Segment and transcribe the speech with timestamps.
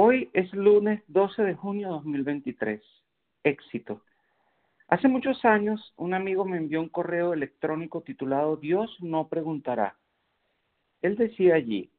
[0.00, 2.80] Hoy es lunes 12 de junio de 2023.
[3.42, 4.02] Éxito.
[4.86, 9.96] Hace muchos años un amigo me envió un correo electrónico titulado Dios no preguntará.
[11.02, 11.90] Él decía allí,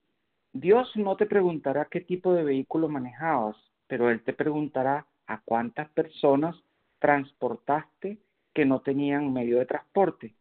[0.54, 3.58] Dios no te preguntará qué tipo de vehículo manejabas,
[3.88, 6.56] pero Él te preguntará a cuántas personas
[7.00, 8.18] transportaste
[8.54, 10.34] que no tenían medio de transporte.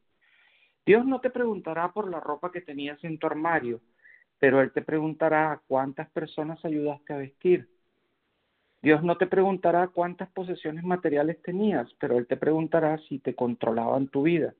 [0.86, 3.80] Dios no te preguntará por la ropa que tenías en tu armario,
[4.38, 7.68] pero Él te preguntará cuántas personas ayudaste a vestir.
[8.80, 14.08] Dios no te preguntará cuántas posesiones materiales tenías, pero Él te preguntará si te controlaban
[14.08, 14.54] tu vida.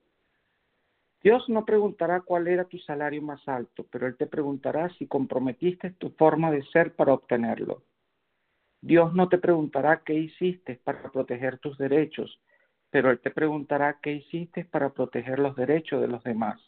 [1.21, 5.91] Dios no preguntará cuál era tu salario más alto, pero Él te preguntará si comprometiste
[5.91, 7.83] tu forma de ser para obtenerlo.
[8.81, 12.39] Dios no te preguntará qué hiciste para proteger tus derechos,
[12.89, 16.59] pero Él te preguntará qué hiciste para proteger los derechos de los demás.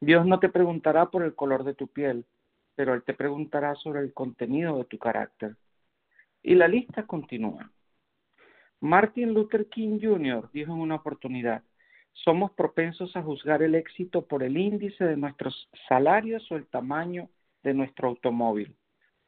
[0.00, 2.24] Dios no te preguntará por el color de tu piel,
[2.76, 5.56] pero Él te preguntará sobre el contenido de tu carácter.
[6.42, 7.70] Y la lista continúa.
[8.80, 10.48] Martin Luther King Jr.
[10.52, 11.64] dijo en una oportunidad,
[12.12, 17.28] somos propensos a juzgar el éxito por el índice de nuestros salarios o el tamaño
[17.64, 18.76] de nuestro automóvil,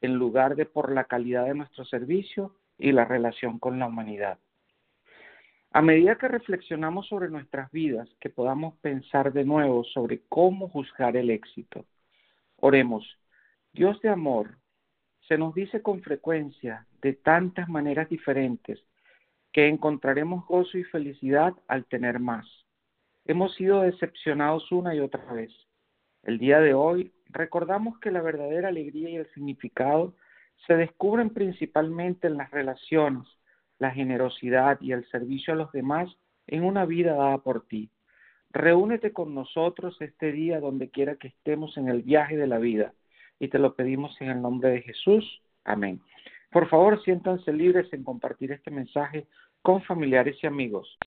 [0.01, 4.39] en lugar de por la calidad de nuestro servicio y la relación con la humanidad.
[5.73, 11.17] A medida que reflexionamos sobre nuestras vidas, que podamos pensar de nuevo sobre cómo juzgar
[11.17, 11.87] el éxito.
[12.57, 13.07] Oremos,
[13.73, 14.59] Dios de amor,
[15.29, 18.83] se nos dice con frecuencia, de tantas maneras diferentes,
[19.53, 22.47] que encontraremos gozo y felicidad al tener más.
[23.25, 25.53] Hemos sido decepcionados una y otra vez.
[26.25, 30.17] El día de hoy recordamos que la verdadera alegría y el significado
[30.67, 33.29] se descubren principalmente en las relaciones,
[33.81, 36.09] la generosidad y el servicio a los demás
[36.47, 37.91] en una vida dada por ti.
[38.53, 42.93] Reúnete con nosotros este día donde quiera que estemos en el viaje de la vida
[43.41, 45.43] y te lo pedimos en el nombre de Jesús.
[45.65, 46.01] Amén.
[46.51, 49.27] Por favor, siéntanse libres en compartir este mensaje
[49.63, 50.99] con familiares y amigos.